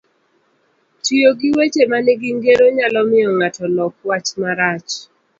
[1.03, 4.91] Tiyo gi weche manigi ngero nyalo miyo ng'ato lok wach marach,